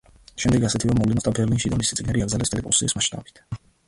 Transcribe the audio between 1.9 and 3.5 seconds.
წიგნები აკრძალეს მთელი პრუსიის მასშტაბით.